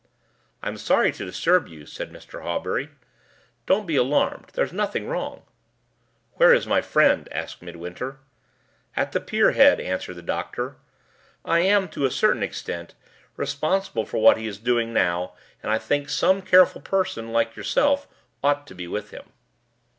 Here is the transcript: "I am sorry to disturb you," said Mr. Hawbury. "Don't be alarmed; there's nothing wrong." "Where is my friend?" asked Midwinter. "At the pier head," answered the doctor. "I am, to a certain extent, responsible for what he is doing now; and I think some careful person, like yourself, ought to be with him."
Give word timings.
"I 0.63 0.67
am 0.67 0.77
sorry 0.77 1.11
to 1.11 1.25
disturb 1.25 1.67
you," 1.67 1.85
said 1.85 2.11
Mr. 2.11 2.41
Hawbury. 2.41 2.89
"Don't 3.67 3.85
be 3.85 3.95
alarmed; 3.95 4.49
there's 4.53 4.73
nothing 4.73 5.05
wrong." 5.07 5.43
"Where 6.37 6.55
is 6.55 6.65
my 6.65 6.81
friend?" 6.81 7.29
asked 7.31 7.61
Midwinter. 7.61 8.17
"At 8.95 9.11
the 9.11 9.21
pier 9.21 9.51
head," 9.51 9.79
answered 9.79 10.15
the 10.15 10.23
doctor. 10.23 10.77
"I 11.45 11.59
am, 11.59 11.87
to 11.89 12.05
a 12.05 12.09
certain 12.09 12.41
extent, 12.41 12.95
responsible 13.37 14.07
for 14.07 14.17
what 14.17 14.37
he 14.37 14.47
is 14.47 14.57
doing 14.57 14.91
now; 14.91 15.35
and 15.61 15.71
I 15.71 15.77
think 15.77 16.09
some 16.09 16.41
careful 16.41 16.81
person, 16.81 17.31
like 17.31 17.55
yourself, 17.55 18.07
ought 18.43 18.65
to 18.65 18.73
be 18.73 18.87
with 18.87 19.11
him." 19.11 19.31